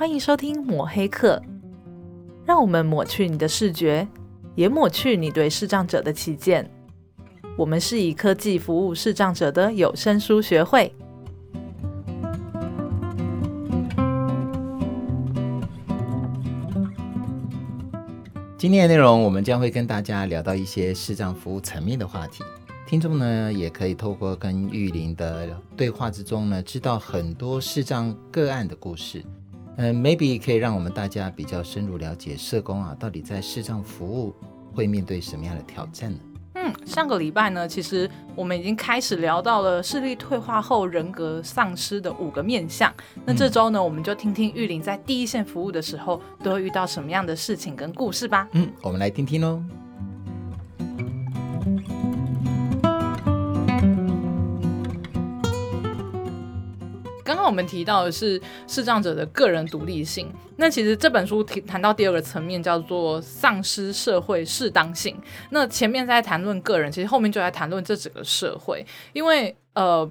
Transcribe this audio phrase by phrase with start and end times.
[0.00, 1.42] 欢迎收听抹黑课，
[2.46, 4.08] 让我们抹去你的视觉，
[4.54, 6.70] 也抹去你对视障者的偏见。
[7.54, 10.90] 我们是以科技服务视障者的有声书学会。
[18.56, 22.42] 今天的内容，我们将会跟大家聊到一些视障服务层面的话题。
[22.86, 29.22] 听众呢，也可以透过跟玉林的对话之中呢，知道很多视障个案的故事。
[29.76, 34.34] 嗯，maybe 可以让我们大家比较深入了解社工啊，到底在视障服务
[34.74, 36.18] 会面对什么样的挑战呢？
[36.54, 42.92] 嗯，上个礼拜呢，其实我们已经开始聊到了视力退化后人格丧失的五个面向。
[43.24, 48.48] 那这周呢，我们就听听玉玲在第一线服务的时候都会遇到什么样的事情跟故事吧。
[48.52, 49.62] 嗯，我们来听听喽。
[57.30, 65.16] 刚刚我们提到的是视障者的个人独立性，那其实这本书提谈到第二个层面叫做丧失社会适当性。
[65.50, 70.10] 那前面在谈论个人，其实后面就在谈论这整个社会，因为呃，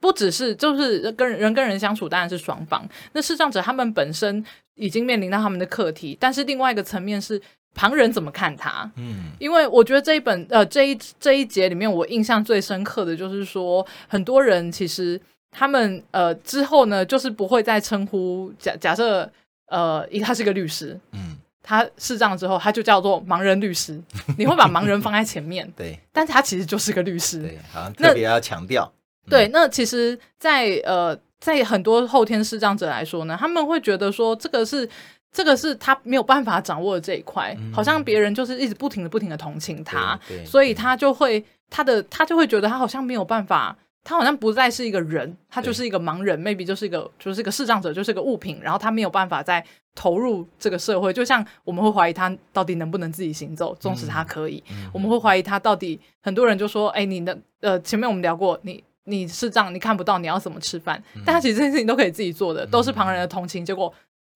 [0.00, 2.88] 不只是就是跟人跟人相处，当然是双方。
[3.14, 4.44] 那视障者他们本身
[4.76, 7.42] 已经面临到他们的课题，但是另外一个层面是
[7.74, 8.88] 旁人怎么看他。
[8.94, 15.20] 嗯，因为我觉得这一本呃这一这一节里面，我印象最深刻的就是说，很多人其实。
[15.50, 19.30] 他们呃之后呢，就是不会再称呼假假设
[19.66, 24.00] 呃，他是一个律师，嗯，他视障之后，他就叫做盲人律师。
[24.36, 28.92] 你会把盲人放在前面，对，但他其实就是个律师，对，好像特别要强调。
[29.28, 34.88] 对，那其实在，在呃，在很多后天视障者来说呢，他们会觉得说，这个是
[35.30, 43.76] 这个是他没有办法掌握的这一块，嗯、好像别人就是一直不停的不停的同情他，所以他就会他的他就会觉得他好像没有办法。
[44.02, 51.12] 他好像不再是一个人，他就是一个盲人，maybe 就是一个就是一个视障者，就是一个物品，然后他没有办法再投入这个社会。
[51.12, 56.00] 就像我们会怀疑他到底能不能自己行走，纵使他可以，嗯、我们会怀疑他到底。
[56.22, 63.92] 很多人就说：“哎，你的呃，前面我们聊过，你你视障，你看不到，你要怎么吃饭？”嗯、但他其实这件事情都可以自己做的，都是旁人的同情，结果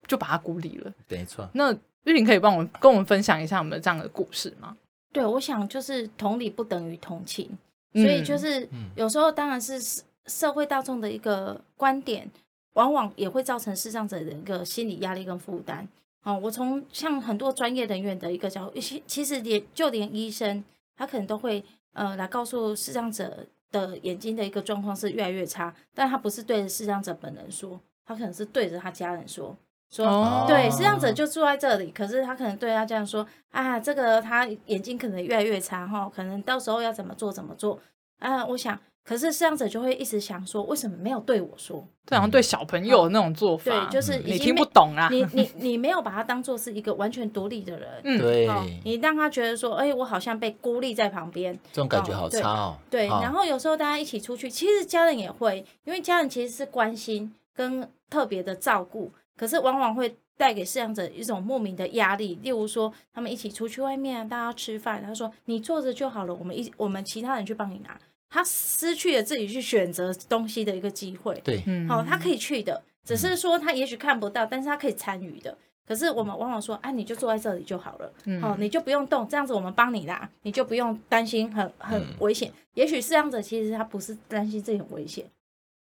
[0.07, 0.91] 就把他孤立了。
[1.07, 1.49] 没错。
[1.53, 4.77] 那玉玲可以帮我们跟我们分享一下我们这样的故事吗？
[5.11, 7.49] 对，我想就是同理不等于同情。
[7.95, 12.29] 所以就是有时候，当然是社会大众的一个观点，
[12.73, 15.87] 往往也会造成视障者的一个心理压力跟负担。
[16.23, 20.63] 哦，我从像很多专业人员的一个角度，其实连就连医生，
[20.97, 21.63] 他可能都会
[21.93, 29.55] 呃来告诉视障者的眼睛的一个状况是越来越差，但他不是对着视障者本人说，他可能是对着他家人说。
[29.95, 37.79] 说、哦、对，视障者就住在这里，可是他可能对他这样说啊，这个他眼睛可能越来越差哈，可能到时候要怎么做怎么做
[38.19, 38.45] 啊？
[38.45, 41.87] 我想，可是视障者就会一直想说，为什么没有对我说？
[42.05, 48.47] 这好像对小朋友那种做法，对，就是你听不懂啊， 你你你没有把他当做是一个完全独立的人，嗯，对，
[48.83, 52.77] 你让他觉得说，哎，我好像被孤立在旁边，这种感觉好差哦。
[52.89, 59.11] 对，然后有时候大家一起出去，其实家人也会，因为家人其实是关心跟特别的照顾。
[59.37, 67.97] 可是往往会带给饲养者一种莫名的压力，例如说他们一起出去外面，大家吃饭，他说你坐着就好了，我们一我们其他人去帮你拿，
[68.29, 71.39] 他失去了自己去选择东西的一个机会。
[71.43, 75.57] 对，好，他可以去的，只是说他也许看不到，但是他可以参与的。
[75.87, 82.51] 可是我们往往说，啊，你就坐在这里就好了，好，你就不用动，这样子我们帮你拿，你就不用担心很很危险。
[82.73, 85.29] 也许饲养者其实他不是担心这种危险，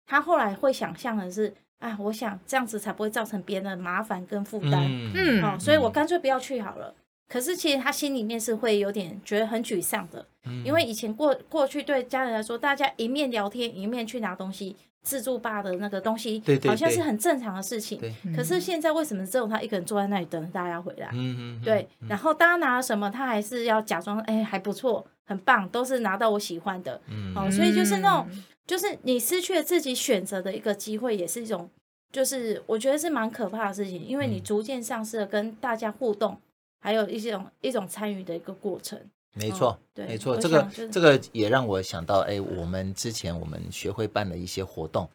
[0.06, 1.54] 他后来会想象的是。
[1.80, 4.84] 啊，我想这样子才不会造成别人的麻烦跟负担，
[5.14, 6.94] 嗯，哦，所以我干脆不要去好了。
[7.30, 18.02] 可是其实他心里面是会有点觉得很沮丧的，嗯，因为以前过过去对家人来说，大家一面聊天一面去拿东西，自助吧的那个东西，对对对，好像是很正常的事情。
[18.36, 21.10] 可是现在为什么只有他一个人坐在那里等大家回来？
[21.12, 28.28] 嗯嗯，对，然后大家拿了什么，他还是要假装哎还不错，很棒，都是拿到我喜欢的，嗯，哦，所以就是那种。
[28.68, 31.70] 就是你失去了自己选择的一个机会，也是一种，
[32.12, 36.38] 就是我觉得是蛮可怕的事情，因为你逐渐丧失了跟大家互动，
[36.82, 39.00] 还有一种一种参与的一个过程。
[39.34, 45.08] 没错，哦、对，没错，这个这个也让我想到，哎，我们之前我们学会办了一些活动，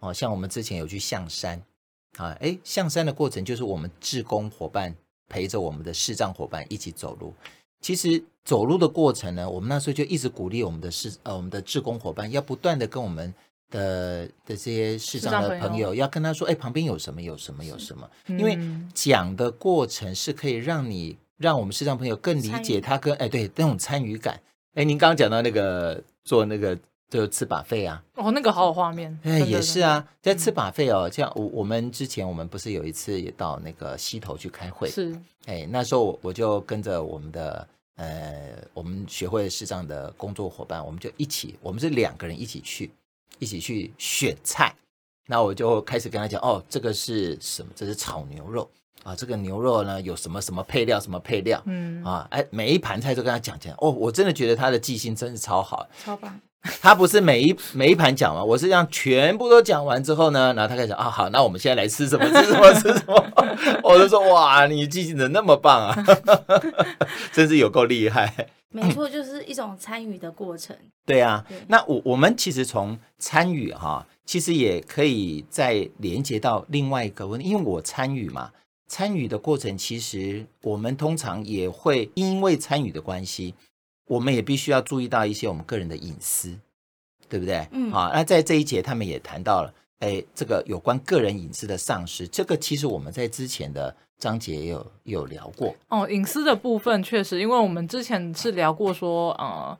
[0.00, 1.62] 哦，像我们之前有去象山，
[2.18, 4.94] 啊，哎，象山的过程就是我们志工伙伴
[5.28, 7.32] 陪着我们的视障伙伴一起走路。
[7.80, 13.34] 其实走路的过程呢，我们那时候就一直鼓励我们的市呃我们的志工伙伴要不断的跟我们
[13.70, 18.58] 的的这些市长的朋友要跟他说，哎，旁边有什么有什么有什么，因为
[18.94, 24.40] 讲的过程是可以让你让我们市长朋友更理解他跟哎对那种参与感。
[24.76, 26.74] 哎，您刚刚讲到那个做那个
[27.10, 28.02] 就吃 buffet 啊。
[28.14, 29.18] 哦，那个好有画面。
[29.24, 37.68] 哎，也是啊，在吃 buffet 哦，像我我们之前我们不是有一次也到那个溪头去开会，是，哎，那时候我就跟着我们的
[37.98, 42.90] 呃我们学会视障的工作伙伴，我们就一起，我们是两个人一起去，
[43.38, 44.74] 一起去选菜。
[45.26, 47.70] 那我就开始跟他讲，哦，这个是什么？
[47.76, 48.70] 这是炒牛肉
[49.02, 51.62] 啊，这个牛肉呢有什么什么配料，什么配料？
[51.66, 53.74] 嗯啊，哎，每一盘菜都跟他讲讲。
[53.78, 56.40] 哦，我真的觉得他的记性真是超好，超棒。
[56.82, 62.24] 他不是每一每一盘讲完，我是这样全部都讲完之后呢，然后他开始啊，好，那我们现在来吃什么？
[62.28, 62.72] 吃什么？
[62.74, 63.24] 吃什么？
[63.84, 66.04] 我就说哇，你记性怎么那么棒啊，
[67.32, 68.48] 真是有够厉害。
[68.70, 70.76] 没错，就是一种参与的过程。
[71.06, 74.06] 对啊，对，那我我们其实从参与哈。
[74.26, 78.50] 其实也可以再连接到另外一个问题，因为我参与嘛，
[78.86, 83.54] 参与的过程其实我们通常也会因为参与的关系，
[84.08, 86.58] 我们也必须要注意到一些我们个人的隐私，
[87.28, 87.68] 对不对？
[87.70, 95.74] 嗯，好，那在这一节他们也谈到了，哎，这个有关个人隐私的丧失，这个其实我们在之前的章节也有有聊过。
[95.88, 99.78] 哦，隐私的部分确实，因为我们之前是聊过说，呃。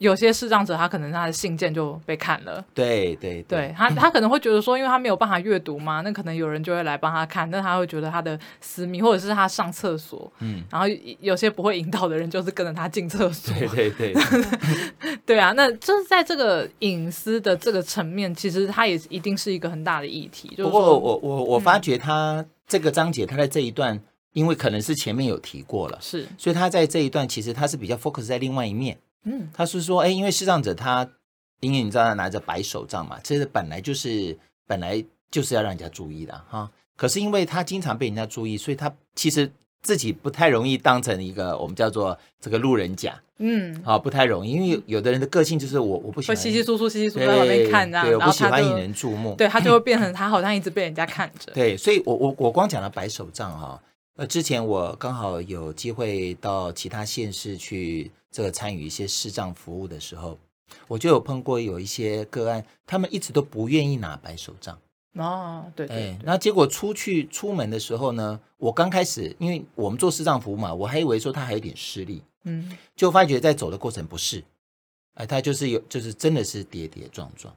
[0.00, 2.64] 有些视障者，他可能他的信件就被看了。
[2.72, 10.88] 对对对，他 他可能会觉得说，因为他没有办法阅读嘛，那可能有人就会来帮他看，但他会觉得他的私密，或者是他上厕所，嗯，然后
[11.20, 13.54] 有些不会引导的人，就是跟着他进厕所。
[13.54, 14.14] 对对对，
[15.26, 20.48] 对啊，那就是在这个隐私的这个层面，其实他也一定是一个很大的议题。
[20.56, 24.00] 就是、不过我我我发觉他这个章节，他在这一段，
[24.32, 28.96] 因为可能是前面有提过了，是，所以他在这一段其实他是比较 focus 在另外一面。
[29.24, 31.08] 嗯，他是说，哎，因为视障者他，
[31.60, 34.36] 因为你知道他拿着白手杖嘛，这是本来就是
[34.66, 36.70] 本来就是要让人家注意的哈。
[36.96, 39.50] 可是因为他经常被人家注意，所以他其实
[39.82, 43.18] 自己不太容易当成一个我们叫做这个路人甲。
[43.42, 51.50] 嗯，好，不太容易，因为有的人的个性就是我我不喜欢稀稀疏疏、稀稀疏疏在旁边看这样，对，我不喜欢引人注目，对他就会变成他好像一直被人家看着。
[51.54, 53.80] 对，所以我我我光讲了白手杖哈。
[54.16, 60.38] 呃，之前我刚好有机会到其他县市去这个参与一些视障服务的时候，
[60.88, 64.78] 我就有碰过有一些个案，他们一直都不愿意拿白手杖。
[65.14, 74.44] 哦，对对，对，哎，那结果出去出门的时候呢，我刚开始因为我们做视障服务嘛，我还以为说他还有点视力，嗯，就发觉在走的过程不是，
[75.14, 77.56] 哎，他就是有，就是真的是跌跌撞撞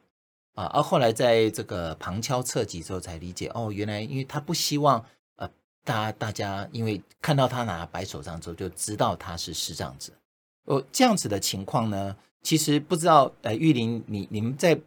[0.53, 5.03] 啊，而后来在这个旁敲侧击之后才理解，哦，原来因为他不希望。
[5.83, 10.13] 大家大家因为看到他拿白手杖之后，就知道他是视障者。
[10.65, 14.79] 哦，这样子的情况呢，其实不知道，呃，玉林，你你们在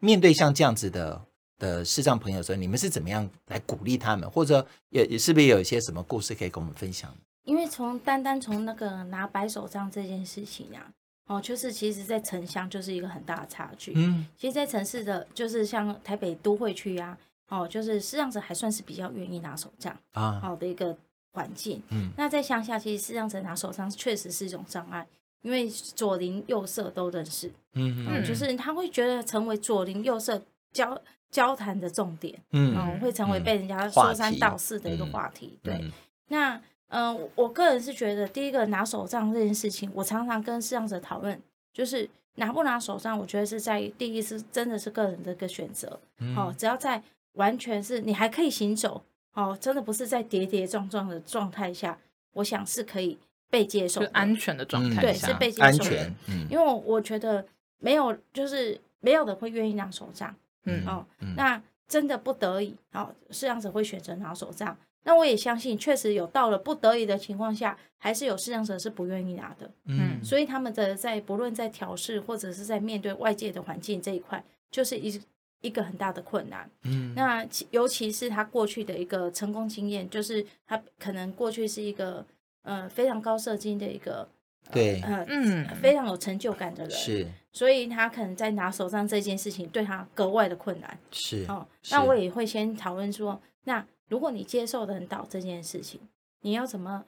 [0.00, 1.20] 面对像这样子的
[1.58, 7.10] 的视障朋友的时候，你们是怎么样来鼓励他们，或者也也是不是有一些什么故事可以跟我们分享？
[7.44, 10.92] 因为从单单从那个拿白手杖这件事情啊，
[11.28, 13.92] 哦，就是其实在城乡就是一个很大的差距。
[13.94, 17.16] 嗯，其实，在城市的就是像台北都会区啊。
[17.48, 20.96] 哦，就是视障者还算是比较愿意拿手杖啊，好的一个
[21.32, 21.82] 环境。
[21.90, 25.06] 嗯，那在乡下，其实视障者拿手杖确实是一种障碍，
[25.42, 27.52] 因为左邻右舍都认识。
[27.74, 31.00] 嗯嗯，就是他会觉得成为左邻右舍交
[31.30, 32.36] 交谈的重点。
[32.52, 35.58] 嗯，嗯，会成为被人家说三道四的一个话题。
[35.62, 35.90] 对，
[36.28, 36.56] 那
[36.88, 41.40] 嗯、呃，我个人是觉得，第一个拿手杖这件事情，我常常跟视障者讨论，
[41.72, 46.00] 就是拿不拿手杖，我觉得是在第一是真的是个人的一个选择。
[46.34, 47.02] 好，只要在
[47.36, 49.02] 完全是你还可以行走
[49.32, 51.98] 哦，真的不是在跌跌撞撞的状态下，
[52.32, 53.18] 我想是可以
[53.50, 56.12] 被接受，安全的状态下，对，是被接受的。
[56.28, 57.46] 嗯，因为我觉得
[57.78, 60.34] 没有，就是没有的会愿意拿手杖。
[60.64, 64.76] 嗯哦，那真的不得已，哦，视障者会选择拿手杖。
[65.04, 69.70] 那我也相信，确实有到了不得已的情况下，还是有视障者是不愿意拿的。
[69.84, 75.20] 嗯，所以他们的在不论在调试或者是在面对外界的环境这一块，就是一。
[75.62, 82.24] 一个很大的困难，嗯，那尤其是他过去的一个成功经验，就是他可能过去是一个
[82.62, 84.28] 呃非常高射精的一个
[84.70, 91.66] 对，呃、嗯，非常有成就感的人，是，所以他可能在拿手上这件事情对他格外的困难，是哦。
[91.90, 96.00] 那我也会先讨论说，那如果你接受得到这件事情，
[96.42, 97.04] 你要怎么，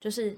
[0.00, 0.36] 就是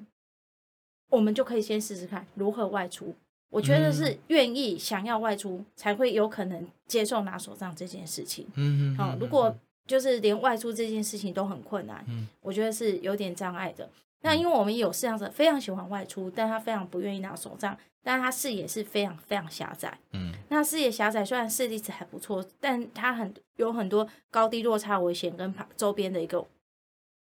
[1.09, 3.14] 我们就可以先试试看如何外出。
[3.50, 8.47] 我觉得是愿意想要外出，才会有可能接受拿手杖这件事情。
[8.55, 8.97] 嗯嗯。
[8.97, 13.88] 好，如果就是连外出这件事情都很困难，嗯，我觉得是有点障碍的。
[14.21, 19.99] 那因为我们有视障者非常喜欢外出，但他非常不愿意拿手杖，但他视野是非常非常狭窄。
[20.12, 20.31] 嗯。
[20.50, 26.47] 那视野狭窄，虽然视力值还不错，但他很有很多高低落差危险跟旁周边的一个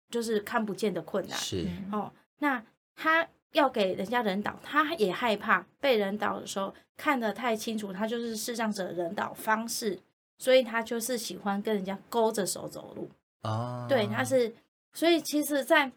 [0.08, 1.38] 就是看不见的困难。
[1.38, 1.66] 是。
[1.92, 2.64] 哦，那
[2.96, 3.28] 他。
[3.54, 9.98] 要给人家人导，他也害怕被人导的时候看得太清楚，他就是视障者的引导方式，
[10.38, 13.08] 所以他就是喜欢跟人家勾着手走路。
[13.42, 14.54] 哦，对，他是，
[14.92, 15.90] 所以其实在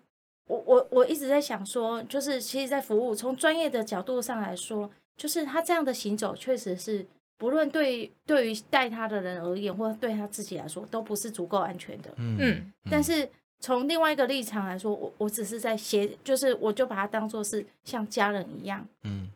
[0.47, 7.05] 我我我一直在想说，就是其实，在服务从专业的角度上来说，就是他这样的行走，确实是
[7.37, 12.13] 不论对对于带他的人而言，或者对他自己来说，都不是足够安全的。
[12.17, 19.29] 嗯，嗯，但是从另外一个立场来说，我我只是在协，就是我就把他当做是像家人一样，嗯，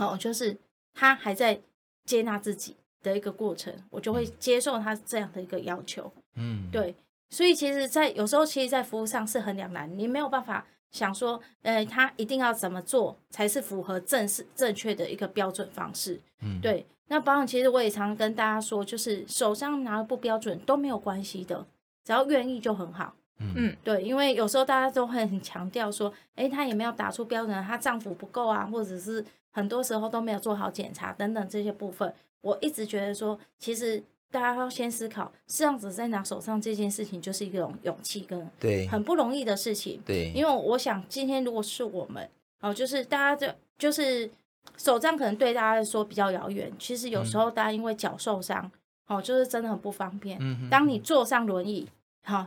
[0.00, 0.56] 哦，就是
[0.94, 1.60] 他还在
[2.04, 6.12] 接纳自己的一个过程，我就会接受他这样的一个要求。
[6.34, 6.94] 嗯，对。
[7.30, 16.18] 所以其实，在有时候，其实，在服务上是很两难，你没有办法想说，呃，他一定要怎么做才是符合正式正确的一个标准方式。
[16.40, 16.86] 嗯，对。
[17.08, 21.66] 那保养其实我也常跟大家说，就是手上拿的不标准都没有关系的，
[22.02, 23.14] 只要愿意就很好。
[23.38, 34.02] 嗯，对，因为有时候大家都会很强调说，哎，她也没有打出标准，她丈夫不够啊，或者是很多时候都没有做好检查等等这些部分，我一直觉得说，其实。
[34.30, 39.98] 大家要先思考，视障者在拿手上这件事情，就是一种勇气跟对很不容易的事情。
[40.04, 42.28] 对，因为我想今天如果是我们
[42.60, 44.30] 哦，就是大家就就是
[44.76, 46.70] 手杖可能对大家来说比较遥远。
[46.78, 48.70] 其实有时候大家因为脚受伤、
[49.06, 50.36] 嗯、哦，就是真的很不方便。
[50.42, 51.88] 嗯，当你坐上轮椅，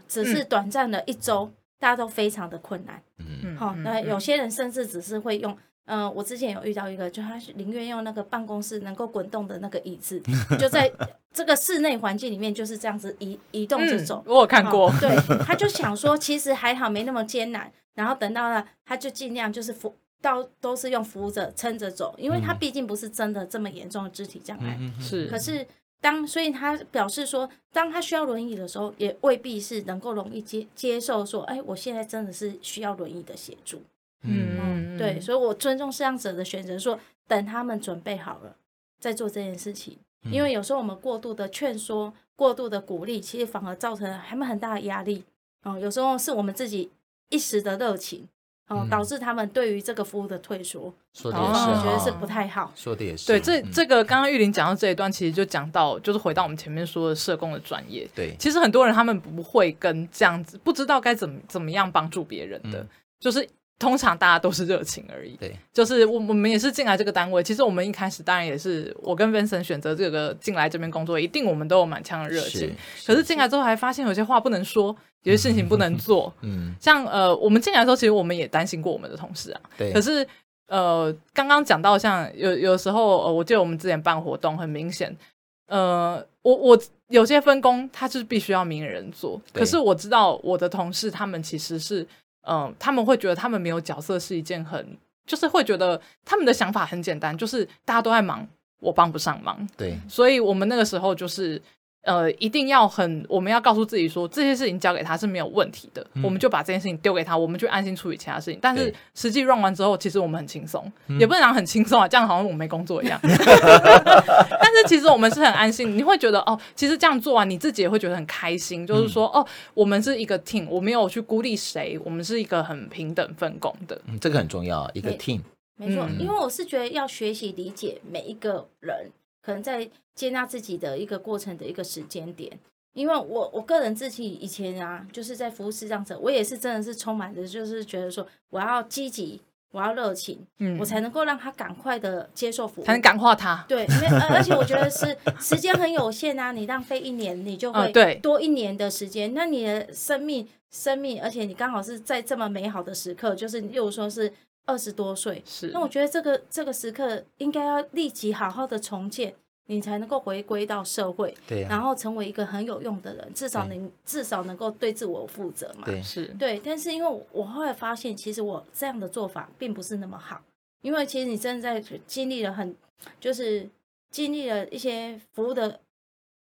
[0.07, 3.01] 只是短暂的一周、嗯，大家都非常的困难。
[3.17, 5.57] 嗯好、哦，那有些人甚至只是会用。
[5.85, 10.21] 嗯、呃，我之前有遇到一个，就他宁愿用那个办公室能够滚动的那个椅子，
[10.57, 10.89] 就在
[11.33, 14.33] 这个室内环境里面就是这样子移移动着走、嗯。
[14.33, 15.09] 我有看过，哦、对，
[15.43, 17.69] 他就想说其实还好，没那么艰难。
[17.95, 24.79] 然后等到了，他就尽量就是扶到都是用扶着撑着走，因为他毕竟不是真的这么严重的肢体障碍。
[24.99, 25.65] 是，可是
[26.01, 33.81] 当所以他表示说，当他需要轮椅的时候，也未必是能够容易接接受说，哎，我现在真的是需要轮椅的协助。
[34.23, 38.55] 嗯，对，所以我尊重视障者的选择，说等他们准备好了
[38.99, 39.97] 再做这件事情。
[40.31, 45.23] 因为有时候我们过度的劝说、过度的鼓励，其实反而造成他们很大的压力。
[45.63, 46.91] 哦，有时候是我们自己
[47.29, 48.27] 一时的热情，
[48.71, 50.93] 哦，导致他们对于这个服务的退缩。
[51.13, 52.71] 说的也是，我觉得是不太好。
[52.75, 53.27] 说的也是。
[53.27, 58.07] 对，这这个刚刚玉玲讲到这一段，其实就讲到，就是回到我们前面说的社工的专业。
[58.15, 62.87] 对，其实很多人他们不会跟这样子，不知道该怎么怎么样帮助别人的，
[63.19, 63.47] 就是。
[63.81, 67.41] 通常大家都是热情而已，对，就是我我们也是进来这个单位。
[67.41, 72.71] 其实我们一开始当然也是我跟 Vincent 选择这个进来这边工作，一定我们都有满腔的热情。
[73.07, 76.31] 可是进来之后还发现有些话不能说，有些事情不能做。
[76.41, 79.61] 嗯，像呃，我们进来的时候，其实我们也担心过我们的同事啊。
[79.75, 79.91] 对。
[79.91, 80.25] 可是
[80.67, 85.17] 呃，刚刚讲到像有有时候，呃，我记得我们之前办活动，很明显，
[85.65, 89.41] 呃，我我有些分工，他是必须要名人做。
[89.51, 92.07] 可是我知道我的同事他们其实是。
[92.41, 98.47] 嗯，他们会觉得他们没有角色是一件很，就是会觉得他们的想法很简单，就是大家都在忙，
[98.79, 99.67] 我帮不上忙。
[99.77, 101.61] 对，所以我们那个时候就是。
[102.03, 108.57] 呃，一定要很，我们要告诉自己说，这些事情交给他是没有问题的，嗯、我们就把这件事情丢给他，我们就安心处理其他事情。
[108.59, 113.19] 但是实际 run 完之后，其实我们很轻松，也不能讲很轻松啊，这样好像我们没工作一样。
[113.21, 124.01] 但是其实我们是很安心，你会觉得哦，其实这样做完，你自己也会觉得很开心，就是说、嗯、哦，我们是一个 team，我没有去孤立谁，我们是一个很平等分工的。
[124.07, 125.41] 嗯，这个很重要，一个 team。
[125.77, 129.11] 没错、嗯，因为我是觉得要学习理解每一个人。
[129.41, 132.59] 可能在接纳自己的一个过程的一个时间点，
[132.93, 143.65] 因为我我个人自己以前啊，就是在服务视障者，我也是真的是充满着，就是觉得说我要积极，我要热情，嗯，我才能够让他赶快的接受服务，才能感化他。
[143.67, 154.31] 对，因为而且我觉得是时间很有限啊，你浪费一年，你就 会多一年的时间，那你的生命生命，而且你刚好是在这么美好的时刻，就是例如说是。
[154.65, 155.67] 二十多岁，是。
[155.73, 159.33] 那我觉得这个这个时刻应该要立即好好的重建，
[159.65, 166.61] 你才能够回归到社会，对、啊，然后成为一个很有用的人，至少能至少能够对自我负责嘛，对，是，对。
[166.63, 170.41] 但是因为我后来发现，其实我这样的做法并不是那么好，
[170.81, 172.75] 因为其实你真的在经历了很，
[173.19, 173.69] 就是
[174.09, 175.79] 经历了一些服务的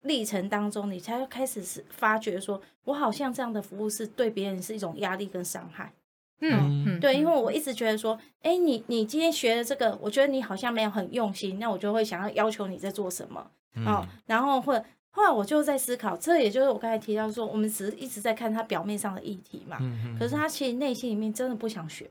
[0.03, 5.93] 历程当中，你才开始是发觉说，我好像这样的服务是对别人是一种压力跟伤害。
[6.41, 14.07] 嗯嗯，对，因为我一直觉得说，哎，你你今天学的这个，我觉得你好像没有很用心，那我就会想要要求你在做什么啊、嗯哦？
[14.27, 22.11] 然后或后来我就在思考，这也就是我刚才提到说，我们只是一直在看他表面上的议题嘛，嗯、可是他其实内心里面真的不想学，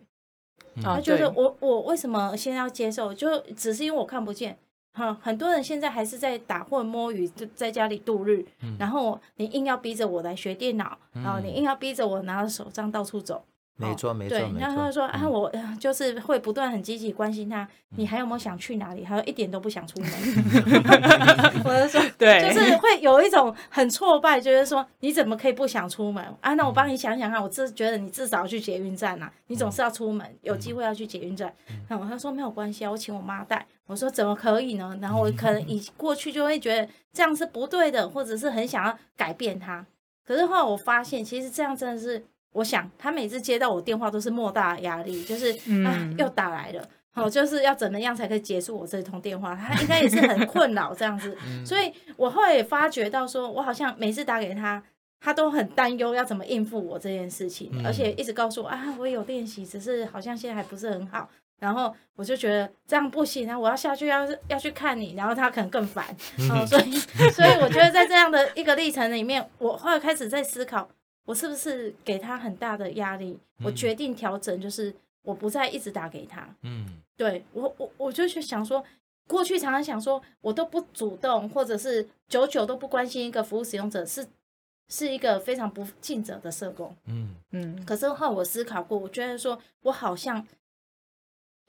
[0.75, 3.13] 嗯、他觉得我我为什么现在要接受？
[3.13, 4.58] 就只是因为我看不见。
[4.96, 13.44] 哈、嗯，很多人现在还是在打混摸鱼，就在家里度日，嗯、然后你硬要逼着我来学电脑，然后你硬要逼着我拿着手杖到处走。
[13.75, 14.60] 没错，没错，对，没错。
[14.60, 19.03] 然后他就说、嗯、啊，我就是会不断很积极关心他，嗯、你还有没有想去哪里？
[19.03, 20.10] 他说一点都不想出门。
[21.65, 26.53] 我就说，对，就是会有一种很挫败，就是说你怎么可以不想出门啊？
[26.53, 31.51] 那我帮你想想看，我至觉得你至少要去捷运站呐、啊，你总是要出门，有机会要去捷运站。
[31.88, 33.65] 然后他说没有关系啊，我请我妈带。
[33.88, 34.96] 我说怎么可以呢？
[35.01, 39.84] 然后我可能以 过去就会觉得这样是不对的，或者是很想要改变他。
[40.25, 42.24] 可是后来我发现，其实这样真的是。
[42.54, 49.56] 我想他每次接到我电话都是莫大的压力，就是、嗯、啊又打来了，好、哦、就是要怎么样才可以结束我这通电话？
[49.56, 54.82] 他应该也是很困扰这样子，所以我后来也发觉到说，我好像每次打给他，
[55.20, 61.30] 他都很担忧要怎么应付我这件事情，而且一直告诉我啊，我有练习，只是好像现在还不是很好。
[61.60, 66.06] 然后我就觉得这样不行，然后我要下去要要去看你，然后他可能更烦，
[66.52, 66.92] 哦，所以
[67.32, 70.90] 所以我觉得在这样的一个历程里面，我后来开始在思考。
[71.25, 73.38] 我是不是给他很大的压力？
[73.63, 76.53] 我决定调整，就是我不再一直打给他。
[76.63, 78.84] 嗯，对我，我我就去想说，
[79.25, 84.27] 过去常常想说，我都不主动，或者是久久都不关心一个服务使用者，是
[84.89, 86.94] 是一个非常不尽责的社工。
[87.06, 87.86] 嗯嗯。
[87.86, 90.46] 可是后来我思考过，我觉得说我好像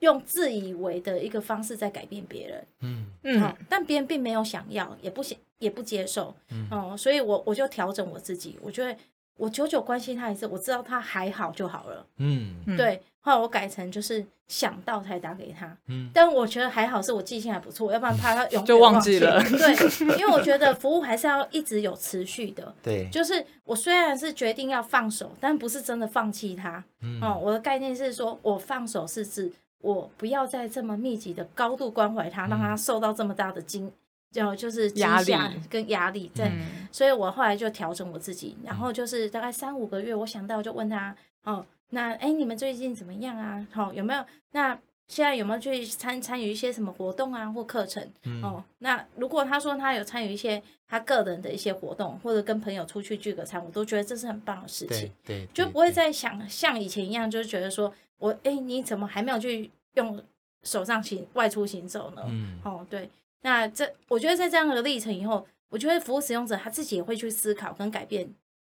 [0.00, 2.66] 用自以为的一个方式在改变别人。
[2.80, 3.56] 嗯嗯。
[3.68, 6.34] 但别人并没有想要，也不想，也不接受。
[6.48, 6.66] 嗯。
[6.72, 8.98] 哦，所以我我就调整我自己，我觉得。
[9.36, 12.06] 我久久关心他一次，我知道他还好就好了。
[12.18, 13.02] 嗯，对。
[13.20, 15.74] 后来我改成就是想到才打给他。
[15.88, 19.42] 嗯，但我觉得还好，是我记性还不错，要不然怕他 永远忘记了。
[19.48, 22.74] 对，因为我觉得服务还是要一直有持续的。
[22.84, 26.84] 对，就是我虽然是决定要放手，但不是真的放弃他。
[27.00, 29.50] 嗯，哦，我的概念是说，我放手是指
[29.80, 33.90] 我不要再这么密集的高度关怀他，让他受到这么大的惊。
[34.34, 35.32] 就就是压力
[35.70, 41.14] 跟压力在，嗯、所以我后来就调整我自己，然后就是大概三五个月，我想到就问他，
[41.44, 43.64] 哦，那哎，你们最近怎么样啊？
[43.70, 44.24] 好、哦，有没有？
[44.50, 44.76] 那
[45.06, 48.04] 现在有没有去参参与一些什么活动啊或课程？
[48.24, 60.20] 嗯、哦，那如果他说他有参与一些他个人的一些活动，或者跟朋友出去聚个餐，我都觉得这是很棒的事情，对，对对就不会再想像以前一样，就是觉得说我哎，你怎么还没有去用
[60.64, 62.22] 手上行外出行走呢？
[62.26, 63.08] 嗯，哦，对。
[63.44, 68.28] 那这，我觉得在这样的历程以后，我觉得服务使用者他自己也会去思考跟改变，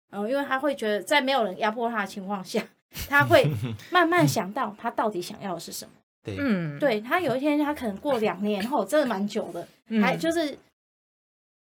[0.09, 2.61] 嗯，因为他会觉得在没有人压迫他的情况下，
[3.07, 3.47] 他会
[3.91, 5.91] 慢慢想到他到底想要的是什么。
[6.23, 9.67] 对，嗯，对他有一天他可能过两年后，真的蛮久的，
[10.01, 10.57] 还就是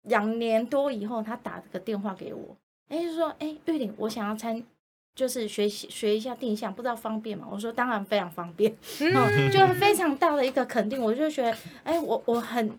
[0.05, 2.57] 两年多以后，他打了个电话给我，
[2.89, 4.63] 哎，就说，哎，玉玲，我想要参。
[5.15, 7.47] 就是学习学一下定向，不知道方便吗？
[7.51, 10.99] 我说当然非常方便，嗯，就非常大的一个肯定。
[10.99, 12.79] 我就觉得，哎，我我很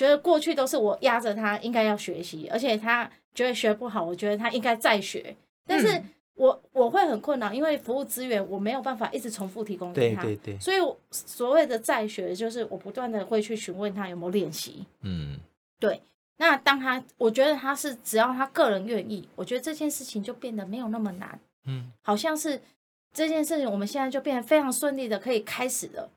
[0.00, 5.36] 觉得过去都是我压着他应该要学习，而且他觉得学不好，我觉得他应该再学。
[5.66, 6.02] 但是
[6.36, 10.58] 我我会很困扰，因为服务资源我没有办法一直重复提供给他，对对对。
[10.58, 10.78] 所以
[11.10, 14.86] 所谓的再学，就是我不断的会去询问他有没有练习。
[15.02, 15.38] 嗯，
[15.78, 16.00] 对。
[16.38, 21.38] 那当他我觉得他是只要他个人愿意，我觉得这件事情就变得没有那么难。
[21.66, 22.58] 嗯，好像是
[23.12, 26.10] 这件事情，我们现在就变得非常顺利的可以开始了。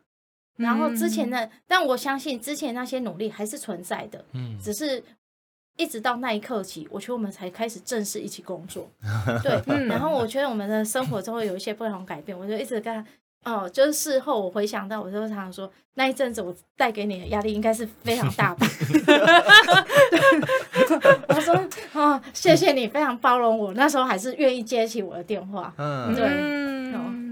[0.58, 4.24] 然后之前的，但我相信之前那些努力还是存在的。
[4.34, 5.04] 嗯，只是
[5.78, 8.88] 一直到那一刻起，我觉得我们才开始正式一起工作。
[9.42, 12.38] 对，然后我觉得我们的生活中会有一些不同改变。
[12.38, 13.06] 我就一直跟
[13.44, 18.68] 他，哦，就是事后我回想到，我就常常说，那一阵子我带给你的压力应该是非常大吧。
[21.30, 23.74] 我说哦，谢谢你，非常包容我。
[23.74, 25.74] 那时候还是愿意接起我的电话。
[25.78, 26.54] 嗯，对。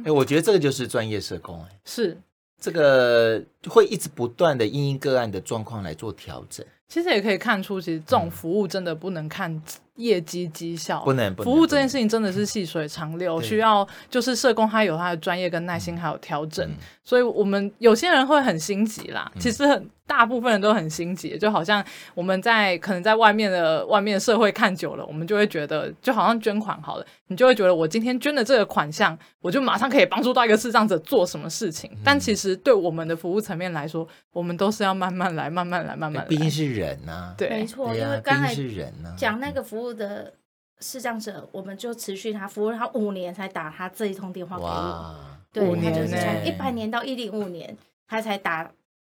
[0.01, 2.17] 哎、欸，我觉得这个就是专业社工、欸，哎，是
[2.61, 6.65] 这个会一直不断的因应个案的状况来做调整。
[6.87, 9.61] 其实也可以看出，其实这种服务真的不能看
[9.95, 16.69] 业绩绩效，不能，不能服务这件事情真的是细水长流，需要就是社工他有他的专业跟耐心，还有调整。
[17.03, 19.89] 所以我们有些人会很心急啦，其实很。
[20.07, 21.81] 大部分人都很心急，就好像
[22.13, 31.89] 我们在可能在外面的外面的社会看久了，我们就会觉得，就好像捐款好了，你就会觉得我今天捐的这个款项，我就马上可以帮助到一个视障者做什么事情。
[32.03, 36.27] 但其实对我们的服务层面来说，我们都是要慢慢来，慢慢来，慢慢来。
[36.27, 37.95] 毕竟是人呐、啊，对，没错。
[37.95, 38.53] 因为刚才
[39.15, 40.33] 讲那个服务的
[40.79, 45.15] 视障者，我们就持续他服务他五年才打他这一通电话给我，
[45.53, 48.69] 对，他就是从一百年到一零五年，他才打。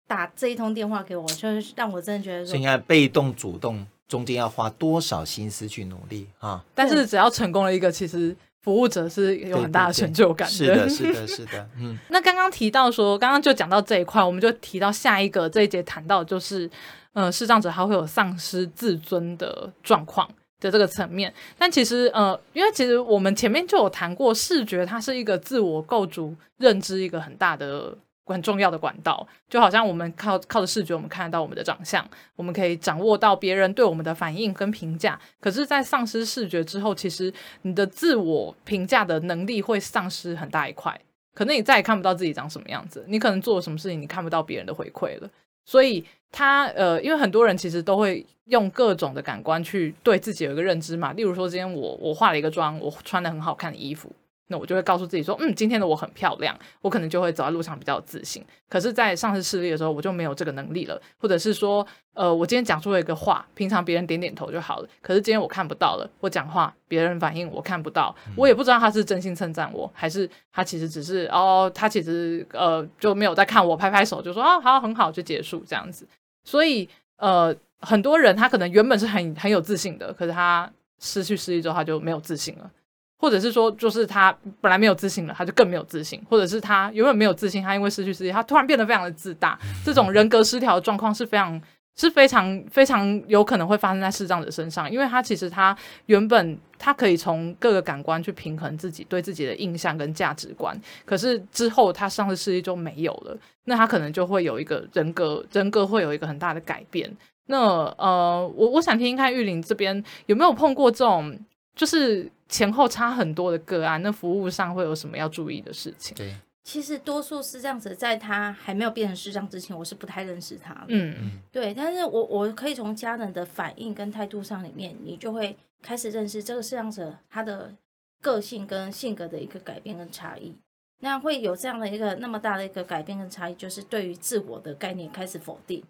[0.08, 6.64] 打这一通电话给我，就是让我真的觉得说，所以你看被动、主动中间要花多少心思去努力啊！
[6.76, 10.58] 但是只要成功了一个，其实服务者是有很大的成就感的。
[10.60, 11.70] 对对对，是的，是的，是的。
[11.80, 16.70] 嗯， 那刚刚提到说，刚刚就讲到这一块，我们就提到下一个这一节谈到就是，
[17.14, 20.30] 呃，视障者他会有丧失自尊的状况。
[20.60, 21.34] 的这个层面。
[21.58, 27.98] 但其实呃，因为其实我们前面就有谈过，视觉它是一个自我构筑认知一个很大的。
[28.28, 32.04] 很重要的管道，就好像我们靠靠着视觉，我们看得到我们的长相，
[32.36, 35.22] 我们可以掌握到别人对我们的反应跟评价。
[35.40, 41.00] 可是，在丧失视觉之后，其实你的自我评价的能力会丧失很大一块，
[41.36, 45.30] 可能你再也看不到自己长什么样子，你可能做了什么事情，你看不到别人的回馈了。
[45.66, 54.12] 所以，他呃，因为很多人其实都会用各种的感官去对自己有一个认知嘛，例如说，今天我我化了一个妆，我穿的很好看的衣服。
[54.48, 58.44] 那我就会告诉自己说，嗯，今天的我很漂亮，我可能就会走在路上比较有自信。
[58.70, 61.02] 可是，在丧失视力的时候，我就没有这个能力了。
[61.18, 64.90] 或者是说，呃，我今天讲出了一个话，平常别人点点头就好了。
[65.02, 76.08] 可是今天我看不到了，我讲话别人反应我看不到，我也不知道他是真心称赞我，还是他其实只是哦，他其实呃就没有在看我，拍拍手就说啊、哦、好，很好就结束这样子。
[76.44, 82.70] 所以呃，很多人他可能原本是很很有自信的，可是他失去视力之后，他就没有自信了。
[83.18, 89.58] 或者是说，就是他本来没有自信了，他就更没有自信；或者是他原本没有自信，他因为失去视力，他突然变得非常的自大。
[89.84, 91.60] 这种人格失调的状况是非常、
[91.96, 95.76] 是非常、非常有可能会发生在视障者身上，因为他其实他
[96.08, 107.10] 原本他可以从各个感官去平衡自己对自己的印象跟价值观，可是之后他丧失视力就没有了，那他可能就会有一个人格人格会有一个很大的改变。
[107.48, 107.58] 那
[107.98, 111.40] 呃，我我想听听看玉玲这边有没有碰过这种。
[111.76, 116.16] 就是前后差很多的个案，那服务上会有什么要注意的事情？
[116.16, 116.34] 对，
[116.64, 120.86] 其实多数是这样子，在他还没有变成视障之前，我是不太认识他的。
[120.88, 127.74] 嗯嗯，对，但是我我可以从家人的反应跟态度上里面，你就会开始认识这个视障者他的
[128.22, 130.56] 个性跟性格的一个改变跟差异。
[131.02, 135.84] 那会有这样的一个那么大的一个改变跟差异，就是对于自我的概念开始否定。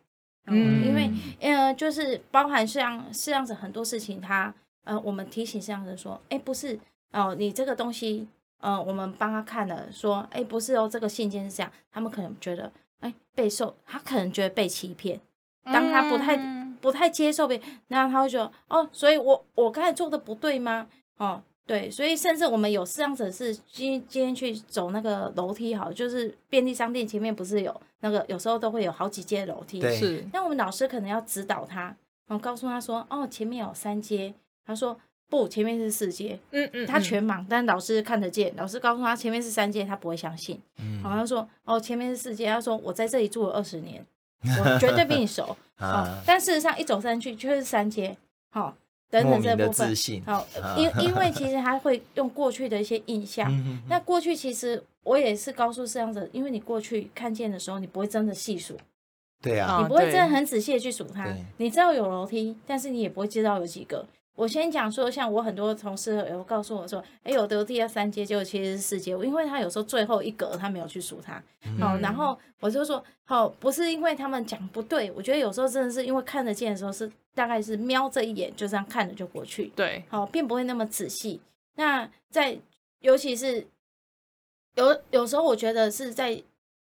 [0.47, 4.51] 嗯，嗯因为呃，就是包含像视障者很多事情他。
[4.85, 6.79] 呃，我们提醒这样子说，哎，不是
[7.11, 8.27] 哦，你这个东西，
[8.59, 15.19] 呃，我们帮他看了，说，哎，不是哦，这个信件是这样，他们可能觉得，哎，被受，他可能觉得被欺骗，
[15.63, 20.87] 当他不太、嗯、不太接受被，那他会说，哦，所以我我刚才做的不对吗？
[21.17, 31.95] 哦，对，所以甚至我们有这样子是今今天去走那个楼梯，好，就是便利商店前面不是有那个，有时候都会有好几阶楼梯，是，那我们老师可能要指导他，
[32.27, 34.33] 然后告诉他说，哦，前面有三阶。
[34.65, 34.97] 他说
[35.29, 36.39] 不，前面是四阶。
[36.51, 38.53] 嗯嗯，他全盲，但老师看得见。
[38.55, 40.59] 老师告诉他前面是三阶，他不会相信。
[40.79, 42.47] 嗯，好像说哦，前面是四阶。
[42.47, 44.05] 他说我在这里住了二十年，
[44.59, 45.55] 我绝对比你熟。
[45.77, 48.15] 啊，但事实上一走上去就是三阶。
[48.49, 48.73] 好，
[49.09, 49.95] 等等这部分。
[50.25, 50.47] 好，
[50.77, 53.51] 因因为其实他会用过去的一些印象。
[53.89, 58.77] 那过去其实我也是告诉这样子，因为你过去看见的时候，你不会真的细数。
[59.41, 61.27] 对啊，你不会真的很仔细的去数它。
[61.57, 64.05] 你知道有楼梯，但是你也不会知道有几个。
[64.35, 71.35] 我先讲说，像我很多同事有告诉我说，哎，有的第二三阶就其实是四阶，因为他有时候最后一格他没有去数它，
[71.79, 81.39] 好、嗯，然后我就说，好，不是因为他们讲不对，我觉得有时候真的是因为看得见的时候是大概是瞄这一眼就这样看着就过去，对，好，并不会那么仔细。
[81.75, 82.57] 那在
[82.99, 83.65] 尤其是
[84.75, 86.43] 有有时候我觉得是在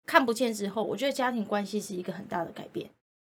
[0.05, 2.89] 看不见之后，我觉得家庭关系是一个很大的改变，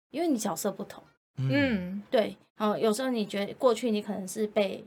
[0.10, 1.04] 因为你角色不同。
[1.38, 4.84] 嗯，对，哦，有时候你觉得过去你可能是被，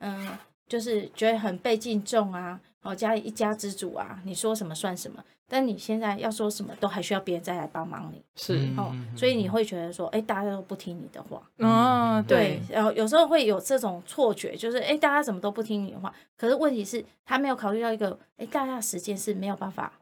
[0.00, 0.36] 嗯，
[0.68, 19.92] 就是觉得很被敬重啊，哦，家里一家之主啊，你说什么算什么，但你现在要说什么都还需要别人再来帮忙你，是哦，所以你会觉得说，哎，大家都不听你的话，哦，对，然后有时候会有这种错觉，就是哎，大家怎么都不听你的话，可是问题是，他没有考虑到一个，哎，大家的时间是没有办法。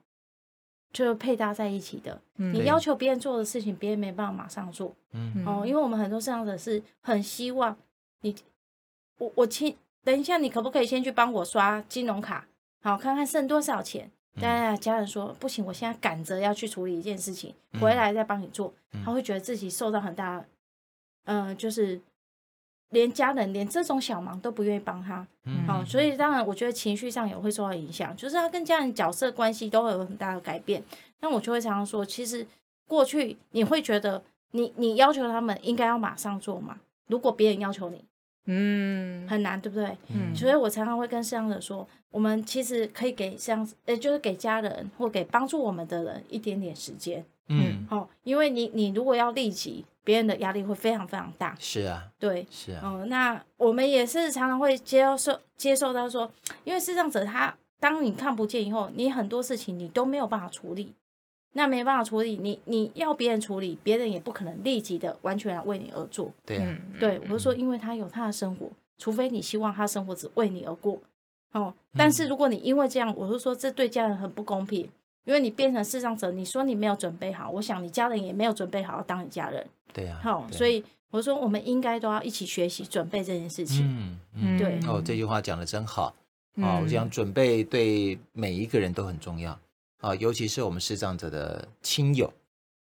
[0.95, 4.95] 就配搭在一起的，嗯、你要求别人做的事情，别人没办法马上做。
[5.13, 7.77] 嗯，哦，因为我们很多这样的是很希望
[8.21, 8.35] 你，
[9.19, 12.47] 我我亲等一下，你可不可以先去帮我刷金融卡，
[12.81, 14.11] 好看看剩多少钱？
[14.41, 18.73] 但家人说不行，我现在赶着要去处理一件事情，回来再帮你做，
[19.05, 20.45] 他会觉得自己受到很大，
[21.25, 22.01] 嗯、呃，就是。
[22.91, 30.83] 连家人连这种小忙都不愿意帮他，好、嗯哦，所以当然我觉得情绪上也会受到影响，就是他跟家人角色关系都会有很大的改变。
[31.21, 32.47] 那我就会常常说，其实
[32.87, 36.79] 过去你会觉得你你要求他们应该要马上做嘛？
[37.09, 38.05] 如果别人要求你，
[38.47, 39.97] 嗯，很难，对不对？
[40.09, 49.85] 嗯，所以我常常会跟视障者说，我们其实可以给这样子，呃，就是给家人或给帮助我们的人一点点时间，嗯，好、哦，因为你你如果要立即。
[50.05, 56.31] 别人的压力会非常非常大，是啊，对，是啊，嗯，那我们也是常常会接受接受到说，
[56.63, 60.93] 因为视障者他当你看不见以后，你很多事情你都没有办法处理，
[61.55, 71.01] 那没办法处理，你你要别人处理，别人也不可能立即的完全来为你而做，对啊，对，我就说，因为他有他的生活，除非你希望他生活只为你而过。
[71.53, 74.91] 哦，但是如果你因为这样，我就说这对家人很不公平，
[75.25, 79.67] 因为你变成视障者，你说你没有准备好，我想你家人也没有准备好要当你家人。
[79.93, 80.23] 对呀、啊。
[80.23, 83.87] 好、哦，所以我说我们应该都要一起学习准备这件事情。
[83.87, 84.79] 嗯嗯，对。
[84.89, 86.15] 哦，这句话讲的真好。
[86.63, 89.61] 啊、哦，我想准备对每一个人都很重要啊、
[90.11, 92.33] 哦，尤其是我们视障者的亲友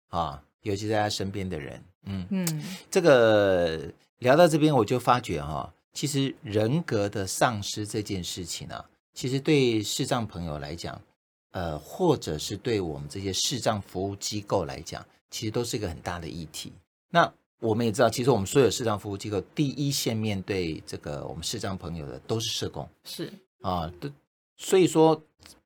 [0.09, 1.81] 啊、哦，尤其在他身边的人。
[2.05, 3.79] 嗯嗯，这个
[4.17, 5.73] 聊到这边，我就发觉哈、哦。
[5.93, 10.99] 其实人格的丧失这件事情呢、啊，其实对视障朋友来讲，
[11.53, 16.71] 呃，或者是对我们这些视障服务机构来讲，其实都是一个很大的议题。
[17.09, 24.09] 那我们也知道，其实我们所有视障服务机构第一线面对这个我们视障朋友的都是社工，是啊，都
[24.57, 25.23] 所以说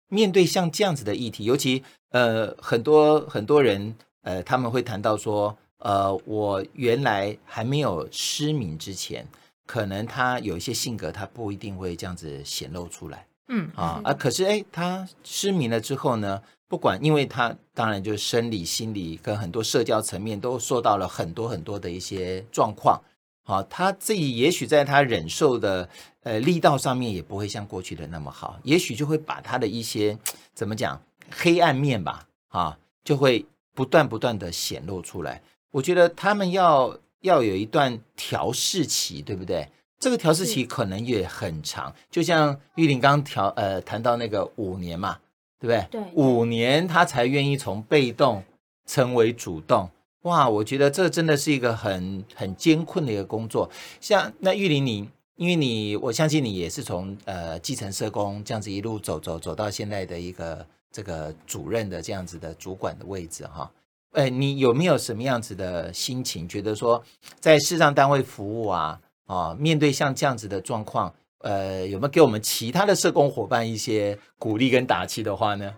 [0.07, 9.27] 面对像这样子的议题，尤其呃很多很多人呃他们会谈到说，呃，我原来还没有失明之前。
[9.65, 23.01] 可能他有一些性格，他不一定会这样子显露出来，嗯啊啊，可是哎，他失明了之后呢，不管，因为他当然就是生理、心理跟很多社交层面都受到了很多很多的一些状况，
[23.43, 25.87] 啊，他自己也许在他忍受的
[26.23, 30.17] 呃力道上面也不会像过去的那么好，也许就会把他的一些
[30.53, 35.41] 怎么讲黑暗面吧，啊，就会不断不断的显露出来。
[35.71, 36.97] 我觉得他们要。
[37.21, 39.67] 要有一段调试期，对不对？
[39.99, 45.17] 这个调试期可能也很长，就像玉玲刚调呃谈到那个五年嘛，
[45.59, 45.87] 对不对？
[45.89, 48.43] 对，五年他才愿意从被动
[48.85, 49.89] 成为主动。
[50.23, 53.69] 哇，我觉得这真的是一个很很艰困的一个工作。
[54.01, 63.71] 像那玉玲你，因为你我相信你也是从呃基层社工这样子一路走走走到现在的一个这个主任的这样子的主管的位置哈。
[64.13, 66.47] 哎，你有没有什么样子的心情？
[66.47, 67.01] 觉得说
[67.39, 75.77] 在市上单位服务啊，啊，面对像这样子的状况，呃，有没有给我们其他的社工伙伴一些鼓励跟打气的话呢？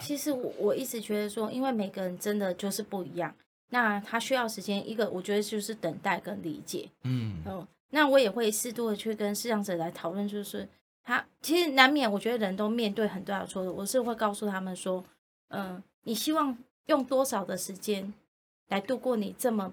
[0.00, 3.34] 其实我我一直觉得说，因为每个人真的就是不一样，
[3.70, 4.86] 那他需要时间。
[4.86, 6.90] 一个我觉得就是等待跟理解。
[7.04, 10.68] 嗯嗯，那我也会适度的去跟视障者来讨论，就是
[11.02, 13.72] 他其实难免，我觉得人都面对很多的挫折。
[13.72, 15.04] 我是会告诉他们说，
[15.48, 16.56] 嗯，你希望。
[16.86, 18.12] 用多少的时间
[18.66, 19.72] 来度过你这么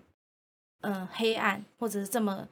[0.82, 2.48] 嗯、呃、黑暗或者是这么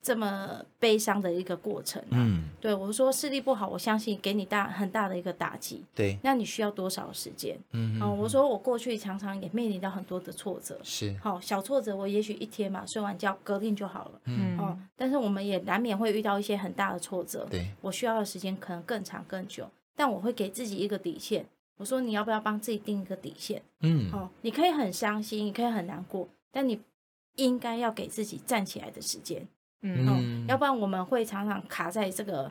[0.00, 2.12] 这么悲伤的一个过程、啊？
[2.12, 5.84] 嗯，对我说视力不好，我相信给你大很大的一个打击。
[5.94, 7.58] 对，那你需要多少时间？
[7.72, 14.20] 嗯，嗯，我说我过去常常也面临到很多的挫折，是好小挫折，我也许一天嘛睡完觉隔天就好了。
[14.24, 17.46] 嗯，哦，但是我们也难免会遇到一些很大的挫折。
[17.50, 21.44] 对，我需要的时间可能更长更久，但我会给自己一个底线。
[21.76, 23.62] 我说你要不要帮自己定一个底线？
[23.80, 26.80] 嗯，哦，你可以很伤心，你可以很难过，但你
[27.36, 29.46] 应该要给自己站起来的时间。
[29.82, 32.50] 嗯，哦，要不然我们会常常卡在这个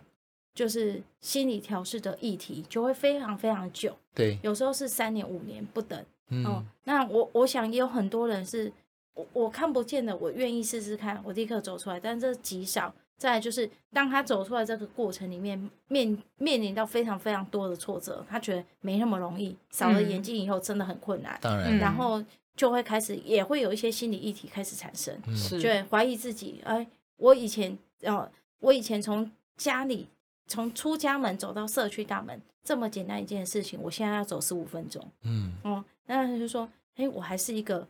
[0.54, 3.96] 就是心理调试的议题，就会非常非常久。
[4.14, 6.04] 对，有时候是三年五年不等。
[6.30, 8.72] 嗯，哦，那我我想也有很多人是
[9.14, 12.94] 我我看不见的，我愿意试试看，我立刻走出来，但这极少。
[13.18, 21.34] 再来就是，当他走出来这个过程里面，面面临到非常非常多的挫折，他觉得没那么容易，少了眼睛以后真的很困难。
[21.34, 22.24] 嗯、当然，然后
[22.56, 26.62] 就会开始也会有一些心理议题开始产生，是就会怀疑自己。
[26.64, 26.86] 哎，
[27.18, 30.08] 我以前哦，我以前从家里
[30.48, 35.06] 从出家门走到社区大门这么简单一件事情，我现在要走十五分钟。
[35.24, 37.88] 嗯，哦，那他就说，哎，我还是一个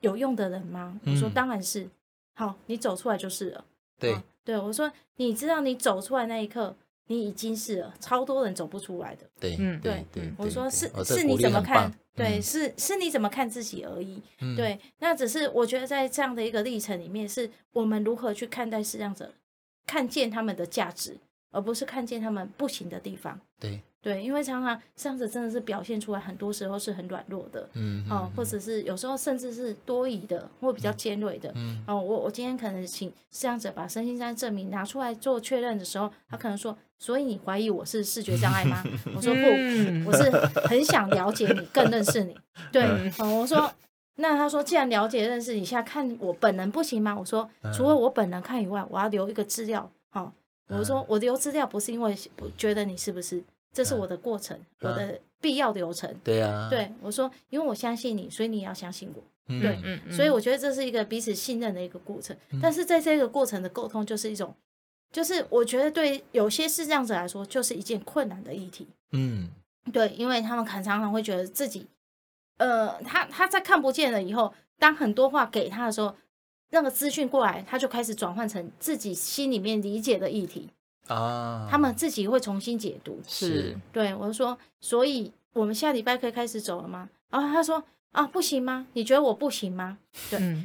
[0.00, 0.98] 有用的人吗？
[1.06, 1.88] 我说当然是。
[2.34, 3.64] 好，你走出来就是了。
[3.98, 4.14] 对。
[4.14, 9.22] 哦对，我说，你知道你走出来那一刻，你已经是了，超多人走不出来的。
[9.40, 11.90] 对，嗯，对，对，我说是是你怎么看？
[12.14, 14.22] 对，是是你怎么看自己而已。
[14.56, 19.32] 对，那只是我觉得在这样的一个历程里面，是我们如何去看待视障者，
[19.86, 21.16] 看见他们的价值，
[21.50, 23.40] 而不是看见他们不行的地方。
[23.58, 23.80] 对。
[24.04, 38.82] 对，因为常常这样子真的是表现出来，很多时候是很软弱的，嗯，哦，或者是有时候甚至是多疑的，或比较尖锐的，嗯，哦，我我今天可能请这样子把身心障证明拿出来做确认的时候，他可能说，所以你怀疑我是视觉障碍吗？
[39.14, 39.40] 我说不，
[40.08, 40.30] 我是
[40.68, 42.36] 很想了解你，更认识你。
[42.72, 42.84] 对，
[43.18, 43.70] 哦，我说，
[44.16, 47.16] 那他说，既然了解认识你，现在看我本人不行吗？
[47.18, 50.32] 我说，除了我本人看以外，我要留一个资料，好，
[50.68, 52.16] 我说我留资料不是因为
[52.56, 53.42] 觉得你是不是。
[53.72, 56.08] 这是我的过程，啊、我的必要流程。
[56.22, 59.20] 对啊，对我说，因为我相信你，所以你也要相信我。
[59.48, 62.36] 嗯、对，嗯嗯、所以我觉得这是一个彼此信任的一个过程。
[62.50, 64.54] 嗯、但是在这个过程的沟通，就是一种，
[65.14, 68.88] 就是我觉得对有些视障者来说，就是一件困难的议题。
[69.12, 69.48] 嗯，
[69.92, 71.86] 对，因为他们很常常会觉得自己，
[72.56, 76.16] 呃，他他在看不见了以后，当很多话给他的时候，
[76.70, 80.68] 那个资讯过来，他就开始转换成自己心里面理解的议题
[81.06, 83.20] 啊，他们自己会重新解读。
[83.28, 87.08] 是，对，我就说，所以我们下礼拜可以开始走了吗？
[87.30, 87.84] 然后他说。
[88.14, 88.86] 啊，不行吗？
[88.92, 89.98] 你觉得我不行吗？
[90.30, 90.64] 对，嗯、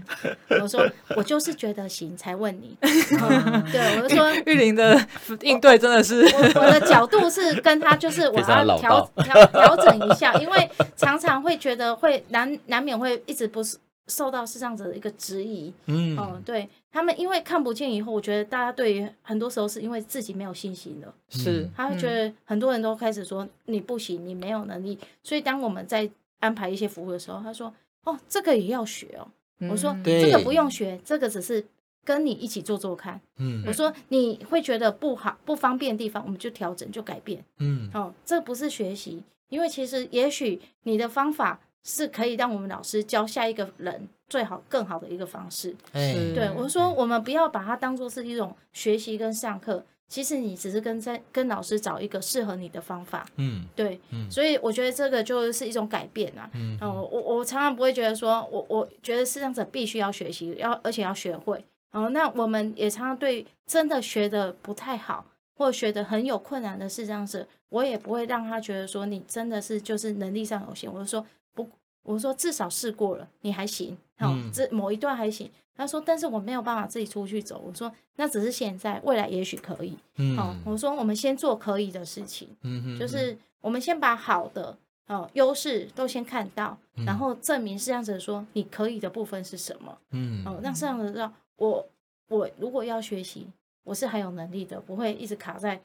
[0.61, 2.77] 我说我就是觉得行才问你。
[2.81, 4.95] 嗯、 对，我就说玉玲的
[5.41, 15.73] 应对真的是我，我，我的角度是跟他就是 我要调调调整一下，因为常常会觉得会难难免会一直不是受到视障者的一个质疑。
[15.87, 26.07] 嗯，嗯，对他们因为看不见以后，我觉得大家对于很多时候是因为自己没有信心了，是他会觉得很多人都开始说你不行，你没有能力，所以当我们在。
[26.39, 27.73] 安排一些服务的时候，他说
[28.05, 29.27] ：“哦，这个也要学哦。
[29.59, 31.65] 嗯”我说：“这个不用学，这个只是
[32.03, 45.75] 跟你一起做做看。”嗯，我说：“你会觉得不好、不方便的地方，我们就调整、就改变。”嗯，哦，这不是学习，因为其实也许你的方法是可以让我们老师教下一个人最好、更好的一个方式。
[45.93, 49.85] 嗯，对，我说我们不要把它当做是一种学习跟上课。
[50.09, 71.69] 其实你只是跟在跟老师找一个适合你的方法，嗯，对，嗯，所以我觉得这个就是一种改变啊，嗯，我我常常不会觉得说，我我觉得视障者必须要学习，要而且要学会，哦，那我们也常常对真的学的不太好或者学的很有困难的视障者，我也不会让他觉得说你真的是就是能力上有限，我就说不，
[72.01, 75.49] 我说至少试过了，你还行，好，这某一段还行。
[75.75, 84.77] 他说：“但是我没有办法自己出去走。”我说：“那只是现在，未来也许可以。”嗯，好，我说我们先做可以的事情，嗯哼，就是我们先把好的
[85.07, 91.87] 哦优势都先看到，然后证明是这样子说你可以的部分是什么，嗯，哦，让这样子让我
[92.27, 93.47] 我如果要学习，
[93.85, 95.81] 我是很有能力的，不会一直卡在，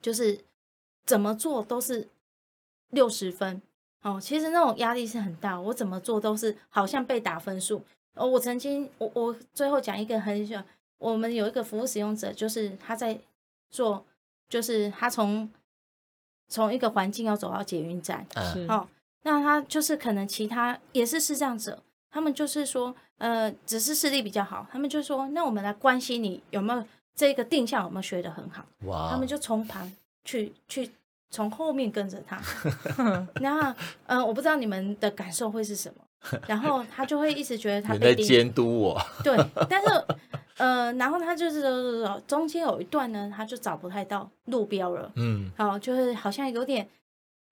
[0.00, 0.40] 就是
[1.04, 2.08] 怎么做都是
[2.88, 3.60] 六十分
[4.04, 7.82] 哦，其实那种压力是很大，我怎么做都是好像被打分数。
[8.14, 10.62] 哦，我曾经，我我最后讲一个很小，
[10.98, 13.18] 我们有一个服务使用者，就是他在
[13.70, 14.04] 做，
[14.48, 15.50] 就是他从
[16.48, 18.86] 从一个环境要走到捷运站，是哦，
[19.22, 29.90] 那他就是可能其他也是视障者，他们就是说，呃，只是视力比较好，他们就说，那我们来关心你有没有这个定向有没有学得很好，哇，他们就从旁
[30.24, 30.90] 去去
[31.34, 32.40] 从后面跟着他，
[33.42, 33.74] 然后，
[34.06, 36.04] 呃，我不知道你们的感受会是什么。
[36.48, 39.36] 然后他就会一直觉得他在监督我，对，
[39.68, 39.88] 但是
[40.56, 41.62] 呃，然后他就是
[42.26, 46.88] 中间有一段呢，他就找不太到路标了，嗯，好，就是好像有点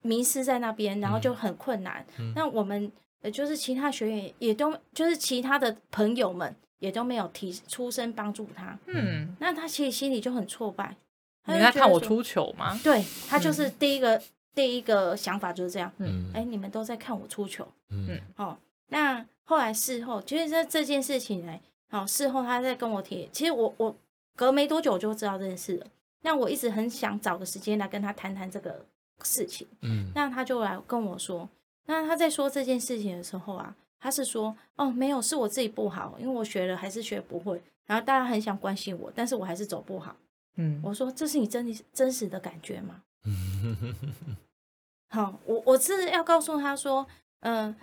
[0.01, 2.03] 迷失在那边，然后就很困难。
[2.17, 2.91] 嗯、那我们
[3.21, 10.95] 呃，就是其他学员也都，就是其他的朋友们也都没有提出声帮助他，嗯，那他其实心里就很挫败。
[11.45, 12.79] 你在看我出糗吗？
[12.83, 14.17] 对，他就是第一个。
[14.17, 14.23] 嗯
[14.55, 18.55] 第一个想法就是这样，嗯，哎，你们都在看我出糗，嗯，哦，
[18.89, 23.95] 那后来事后，其实这这件事情呢，哦，事后他在跟我提，其实我我
[24.35, 25.87] 隔没多久就知道这件事了，
[26.21, 28.85] 那我一直很想找个时间来跟他谈谈这个
[29.23, 31.49] 事情，嗯，那他就来跟我说，
[31.87, 40.15] 那他在说这件事情的时候啊，他是说，哦，没有，是我自己不好，因为我学了还是学不会，然后大家很想关心我，但是我还是走不好，
[40.55, 43.03] 嗯，我说这是你真真实的感觉吗？
[45.09, 47.07] 好，我我是要告诉他说，
[47.41, 47.75] 嗯、呃，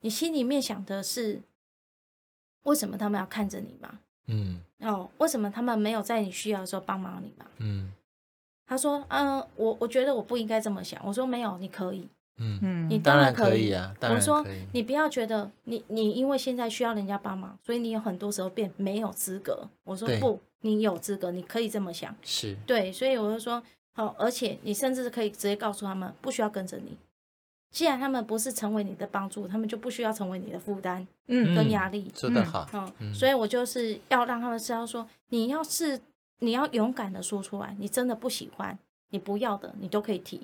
[0.00, 1.42] 你心里面想的是，
[2.62, 4.00] 为什么他们要看着你吗？
[4.26, 7.46] 嗯，哦，为什么他们没有在你需要的时候帮忙你吗？
[7.58, 7.92] 嗯，
[8.66, 10.98] 他说，嗯、呃，我我觉得我不应该这么想。
[11.06, 13.94] 我说没有，你可以，嗯嗯，你当然可以，然可以啊。
[14.00, 14.30] 当然可以。
[14.30, 19.68] 我说你不要觉得你你因为现在需要人家帮忙，所以你有很多时候变没有资格。
[19.84, 22.14] 我说不，你有资格，你可以这么想。
[22.22, 23.62] 是对，所以我就说。
[23.96, 26.96] 好，而且你甚至可以直接告诉他们，不需要跟着你。
[27.70, 32.10] 既然他们不是成为你的帮助，他们就不需要成为你的负担，嗯，跟压力。
[32.12, 32.68] 说的好，
[32.98, 36.00] 嗯，所以我就是要让他们知道说，你要是
[36.40, 38.76] 你要勇敢的说出来，你真的不喜欢，
[39.10, 40.40] 你不要的，你都可以提。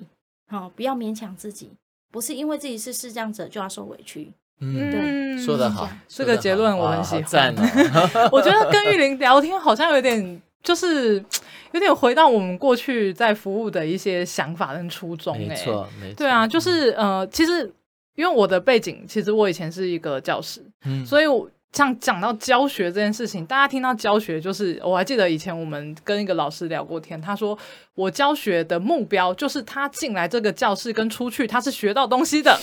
[0.47, 1.71] 好，不要勉强自己，
[2.11, 4.31] 不是因为自己是视障者就要受委屈。
[4.59, 7.55] 嗯，对，说得好，这个结论我很喜欢。
[8.31, 10.41] 我觉得跟玉玲聊天好像有点。
[10.63, 11.15] 就是
[11.71, 17.63] 有点回到我们过去在服务的一些想法跟初衷，欸，没错，没错，对啊，就是呃，其实
[18.13, 27.57] 因为我的背景，其实我以前是一个教师，嗯，所以我像讲到教学这件事情，大家听到教学，就是我还记得以前我们跟一个老师聊过天，他说
[27.95, 32.59] 我教学的目标就是他进来这个教室跟出去，他是学到东西的，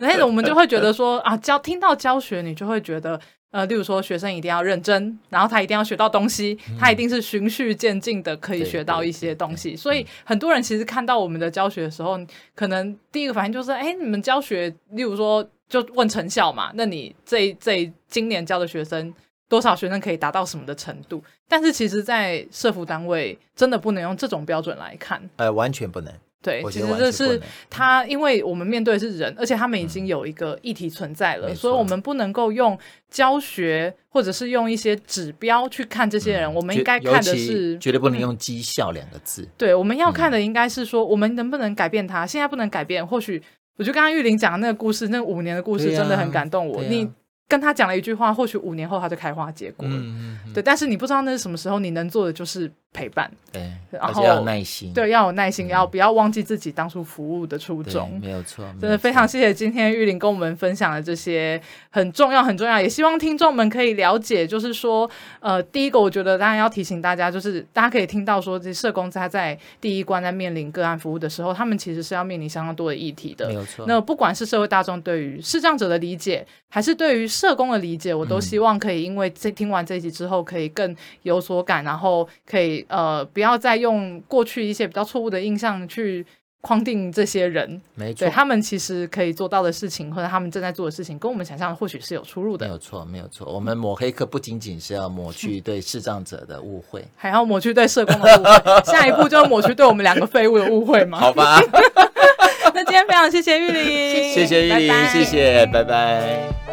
[0.00, 3.20] 然后我们就会觉得说啊，教听到教学，你就会觉得。
[3.50, 9.74] 呃，例如说，学生一定要认真，然后他一定要学到东西，嗯、他一定是循序渐进的，可以学到一些东西。
[9.74, 12.18] 所以很多人其实看到我们的教学的时候，
[12.54, 16.70] 可能第一个反应就是：哎，你们教学，例如说就问成效嘛？
[16.74, 19.14] 那你这这今年教的学生
[19.48, 21.24] 多少学生可以达到什么的程度。
[21.48, 26.12] 但是其实，在社服单位真的不能用这种标准来看，呃，完全不能。
[26.40, 32.78] 对，其实这是他，因为我们面对的是人，而且他们已经有一个议题存在了，嗯、所以我们不能够用
[33.10, 36.44] 教学或者是用一些指标去看这些人。
[36.44, 39.48] 嗯、我们应该看的是，绝对不能用绩效两个字。
[39.56, 42.24] 对，我们要看的应该是说，我们能不能改变他？
[42.24, 43.42] 现在不能改变，或许
[43.76, 46.82] 我觉得刚刚玉玲讲的那个故事，那五年的故事真的很感动我。
[46.84, 47.10] 你。
[47.50, 49.94] 跟他讲了一句话，或许五年后他就开花结果了。
[49.94, 53.30] 嗯嗯、对，但是你不知道那是什么时候，你能做的就是陪伴。
[53.50, 54.92] 对，然后要有耐心。
[54.92, 58.20] 对，要有耐心，嗯、要不要忘记自己当初服务的初衷？
[58.22, 61.58] 没有错，真的非常谢谢今天玉玲跟我们分享的这些
[61.88, 62.78] 很重要、很重要。
[62.78, 65.10] 也希望听众们可以了解，就是说，
[65.40, 73.48] 呃，第一个，我觉得当然要提醒大家，就是大家可以听到说，这社工他在第一关在面临个案服务的时候，他们其实是要面临相当多的议题的。
[73.48, 73.86] 没有错。
[73.88, 86.24] 那不管是社会大众对于视障者的理解，还是对于社工的理解，我都希望可以，因为这听完这一集之后，可以更有所感，然后可以呃，不要再用过去一些比较错误的印象去
[86.60, 87.80] 框定这些人。
[87.94, 92.66] 没错，对他们其实可以做到的事情，或者他们正在做的事情，跟我们想象的或许是有出入的。
[92.66, 93.50] 没有错，没有错。
[93.52, 98.84] 我们抹黑客不仅仅是要抹去对视障者的误会， 还要抹去对社工的误会。
[98.84, 101.18] 下一步就要抹去对我们两个废物的误会吗？
[101.18, 101.60] 好吧。
[102.74, 106.67] 那今天非常谢谢玉玲，谢谢玉玲，谢谢，拜拜。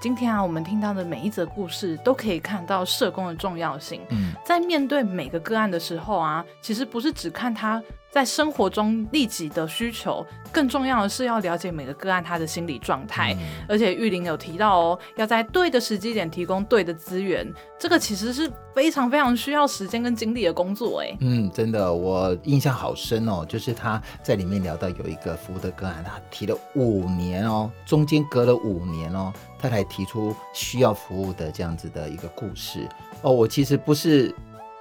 [0.00, 4.00] 今天啊，我们听到的每一则故事都可以看到社工的重要性。
[4.10, 13.34] 嗯，在面对每个个案的时候啊，其实不是只看他在生活中立即的需求，更重要的是要了解每个个案他的心理状态。
[13.34, 17.46] 嗯、而且玉玲有提到哦，要在对的时机点提供对的资源，
[17.78, 21.00] 这个其实是非常非常需要时间跟精力的工作。
[21.00, 29.32] 哎，嗯，真的，我印象好深哦，就是他在里面聊到有一个服务的个案，他提了五年哦，中间隔了五年哦。
[29.60, 32.88] 他才提出需要服务的这样子的一个故事
[33.22, 34.32] 哦，我其实不是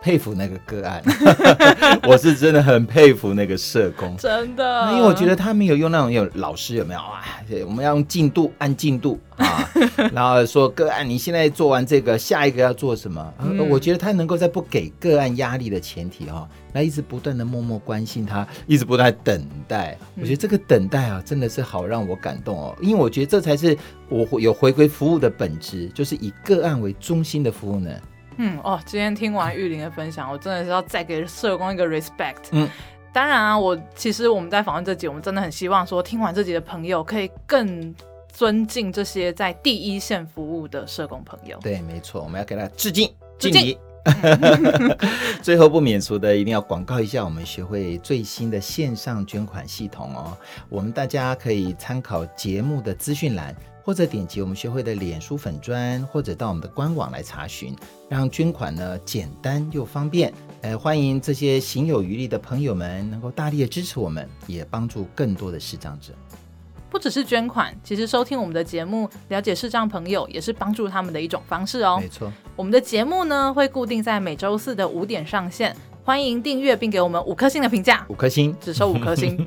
[0.02, 1.02] 佩服那个个案，
[2.08, 7.24] 我是真的很佩服那个社工，真的，因为我觉得他没有用那种有老师有没有啊？
[7.66, 9.68] 我们要用进度按进度啊，
[10.14, 13.34] 然后说个案你现在做完这个，下一个要做什么？
[13.39, 16.48] 嗯、我觉得他能够在不给个案压力的前提哈、哦。
[16.74, 19.98] 他一直不断的默默关心他，一直不断等待。
[20.16, 22.76] 我觉得这个等待啊，真的是好让我感动哦。
[22.82, 23.76] 因为我觉得这才是
[24.10, 27.89] 我有回归服务的本质，就是以个案为中心的服务呢。
[28.38, 32.44] 嗯哦，今天听完玉玲的分享，我真的是要再给社工一个 respect。
[32.52, 32.70] 嗯，
[33.12, 37.94] 当然啊，我其实我们在访问这集，我们真的很希望说，听完这集的朋友可以更
[38.32, 41.58] 尊敬这些在第一线服务的社工朋友。
[41.62, 43.78] 对，没错，我们要给他致敬，敬礼。
[45.44, 50.38] 最后不免俗的，一定要广告一下我们学会最新的线上捐款系统哦。
[50.70, 53.54] 我们大家可以参考节目的资讯栏，
[53.88, 57.74] 或者点击我们学会的脸书粉砖，或者到我们的官网来查询，
[58.10, 60.34] 让捐款呢简单又方便。
[60.62, 66.12] 呃，欢迎这些行有余力的朋友们能够大力的支持我们，也帮助更多的视障者。
[66.90, 71.98] 不只是捐款，其实收听我们的节目，了解视障朋友，也是帮助他们的一种方式哦。
[72.02, 75.74] 没错，我们的节目呢会固定在每周四的五点上线，
[76.08, 78.05] 欢迎订阅并给我们五颗星的评价。
[78.08, 79.45] 五颗星，只收五颗星。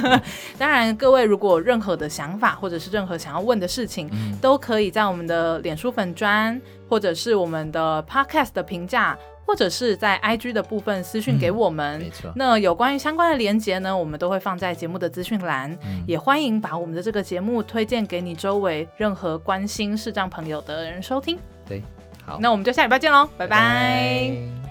[0.58, 9.18] 当然，各位如果有任何的想法或者是任何想要问的事情，嗯、都可以在我们的脸书粉砖或者是我们的 Podcast 的评价。
[9.44, 12.32] 或者是在 IG 的部分私讯给我们，嗯、没错。
[12.36, 15.70] 那有关于相关的连接呢，我们都会放在节目的资讯栏。
[15.84, 21.36] 嗯、也欢迎把我们的这个节目推荐给你周围任何关心视障朋友的人收听。
[21.66, 21.82] 对，
[22.24, 23.56] 好，那我们就下礼拜见喽，拜拜。
[23.58, 24.61] 拜拜。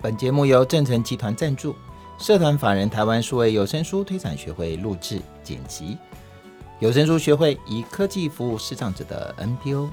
[0.00, 1.74] 本节目由正成集团赞助，
[2.18, 5.98] 社团法人台湾数位有声书推广学会录制剪辑，
[6.78, 9.90] 有声书学会以科技服务视障者的 NPO。